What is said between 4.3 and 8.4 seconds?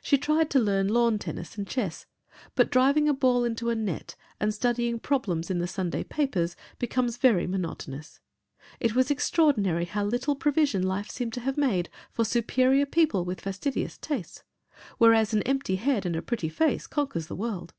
and studying problems in the Sunday papers becomes very monotonous.